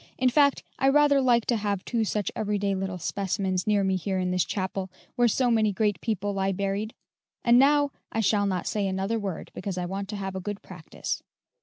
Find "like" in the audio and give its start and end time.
1.21-1.45